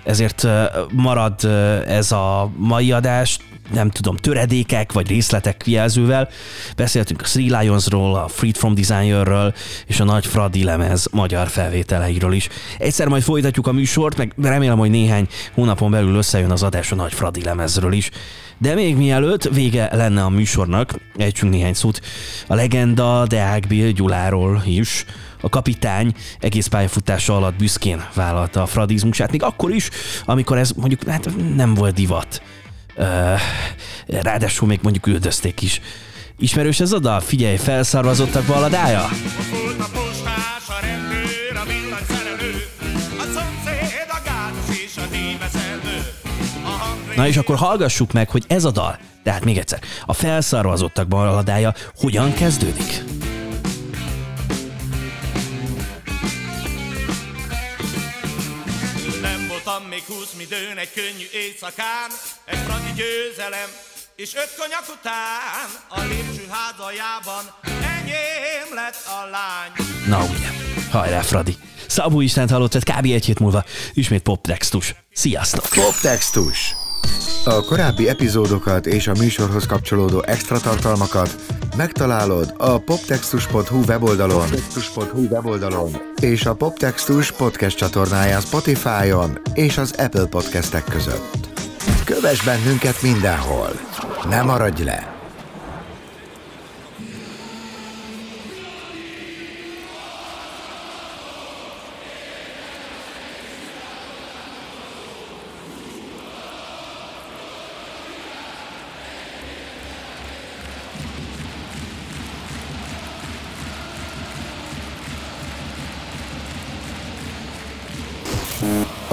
Ezért 0.05 0.47
marad 0.93 1.45
ez 1.87 2.13
a 2.13 2.51
mai 2.57 2.93
adás, 2.93 3.39
nem 3.73 3.91
tudom, 3.91 4.17
töredékek 4.17 4.93
vagy 4.93 5.09
részletek 5.09 5.63
jelzővel. 5.67 6.29
Beszéltünk 6.77 7.21
a 7.21 7.25
Three 7.25 7.61
Lionsról, 7.61 8.15
a 8.15 8.29
Freed 8.29 8.57
from 8.57 8.75
Designerről 8.75 9.55
és 9.87 10.01
a 10.01 10.05
nagy 10.05 10.27
Fradi 10.27 10.65
lemez 10.65 11.09
magyar 11.13 11.49
felvételeiről 11.49 12.33
is. 12.33 12.49
Egyszer 12.79 13.09
majd 13.09 13.23
folytatjuk 13.23 13.67
a 13.67 13.73
műsort, 13.73 14.17
meg 14.17 14.33
remélem, 14.43 14.79
hogy 14.79 14.91
néhány 14.91 15.29
hónapon 15.55 15.91
belül 15.91 16.15
összejön 16.15 16.51
az 16.51 16.63
adás 16.63 16.93
a 16.93 16.95
nagy 16.95 17.13
Fradi 17.13 17.43
lemezről 17.43 17.93
is. 17.93 18.11
De 18.59 18.75
még 18.75 18.97
mielőtt 18.97 19.49
vége 19.49 19.89
lenne 19.93 20.25
a 20.25 20.29
műsornak, 20.29 20.95
ejtsünk 21.17 21.53
néhány 21.53 21.75
szót 21.75 22.01
a 22.47 22.55
legenda 22.55 23.27
Deák 23.27 23.67
Bill 23.67 23.91
Gyuláról 23.91 24.63
is. 24.67 25.05
A 25.41 25.49
kapitány 25.49 26.15
egész 26.41 26.67
pályafutása 26.67 27.37
alatt 27.37 27.57
büszkén 27.57 28.05
vállalta 28.15 28.63
a 28.63 28.67
fradizmusát, 28.67 29.31
még 29.31 29.43
akkor 29.43 29.71
is, 29.71 29.89
amikor 30.25 30.59
ez 30.59 30.71
mondjuk 30.71 31.05
hát 31.05 31.31
nem 31.55 31.75
volt 31.75 31.95
divat. 31.95 32.43
Ráadásul 34.07 34.69
még 34.69 34.79
mondjuk 34.83 35.07
üldözték 35.07 35.63
is. 35.63 35.81
Ismerős 36.39 36.81
ez 36.81 36.93
oda? 36.95 37.21
Figyelj, 37.21 37.57
felszarvazottak 37.57 38.45
baladája? 38.45 39.05
a 39.05 40.03
Na 47.17 47.27
és 47.27 47.37
akkor 47.37 47.57
hallgassuk 47.57 48.13
meg, 48.13 48.31
hogy 48.31 48.45
ez 48.47 48.65
a 48.65 48.71
dal, 48.71 48.99
tehát 49.23 49.45
még 49.45 49.59
egyszer, 49.59 49.81
a 50.07 50.13
felszarvazottak 50.13 51.09
balladája 51.09 51.75
hogyan 51.97 52.35
kezdődik. 52.35 53.22
Még 60.09 60.17
húsz 60.17 60.33
midőn 60.37 60.77
egy 60.77 60.93
könnyű 60.93 61.27
éjszakán, 61.33 62.11
egy 62.45 62.59
fradi 62.59 62.93
győzelem, 62.95 63.69
és 64.17 64.35
öt 64.35 64.55
konyak 64.59 64.85
után 64.99 65.69
a 65.89 66.01
lépcső 66.01 66.47
házajában 66.51 67.45
enyém 67.63 68.75
lett 68.75 69.05
a 69.07 69.31
lány. 69.31 69.73
Na 70.07 70.25
ugye, 70.25 70.49
hajrá 70.91 71.21
Fradi! 71.21 71.57
Szabó 71.87 72.21
Istent 72.21 72.51
hallottad 72.51 72.83
kb. 72.83 73.05
egy 73.05 73.25
hét 73.25 73.39
múlva, 73.39 73.65
ismét 73.93 74.23
poptextus. 74.23 74.95
Sziasztok! 75.13 75.69
Poptextus. 75.69 76.82
A 77.45 77.65
korábbi 77.65 78.09
epizódokat 78.09 78.87
és 78.87 79.07
a 79.07 79.13
műsorhoz 79.19 79.67
kapcsolódó 79.67 80.23
extra 80.27 80.59
tartalmakat 80.59 81.37
megtalálod 81.77 82.55
a 82.59 82.79
poptextus.hu 82.79 83.83
weboldalon, 83.87 84.41
poptextus.hu 84.41 85.27
weboldalon 85.31 85.91
és 86.21 86.47
a 86.47 86.55
Poptextus 86.55 87.33
podcast 87.33 87.77
csatornáján 87.77 88.41
Spotify-on 88.41 89.41
és 89.55 89.79
az 89.79 89.95
Apple 89.99 90.27
podcastek 90.27 90.85
között. 90.85 91.49
Kövess 92.05 92.45
bennünket 92.45 93.03
mindenhol! 93.03 93.71
Ne 94.29 94.43
maradj 94.43 94.83
le! 94.83 95.12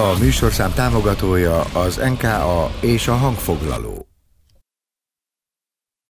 A 0.10 0.18
műsorszám 0.18 0.74
támogatója 0.74 1.62
az 1.62 1.96
NKA 1.96 2.72
és 2.82 3.08
a 3.08 3.14
hangfoglaló. 3.14 4.09